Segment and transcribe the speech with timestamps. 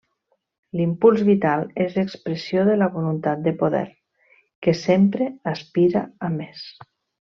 [0.79, 3.85] L'impuls vital és expressió de la voluntat de poder,
[4.67, 6.69] que sempre aspira a més.